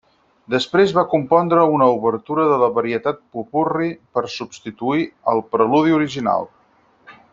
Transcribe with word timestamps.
Després 0.51 0.93
va 0.97 1.01
compondre 1.09 1.65
una 1.73 1.89
obertura 1.97 2.45
de 2.51 2.57
la 2.63 2.69
varietat 2.77 3.21
popurri 3.37 3.91
per 4.17 4.25
a 4.31 4.33
substituir 4.37 5.05
al 5.35 5.45
preludi 5.53 5.95
original. 5.99 6.49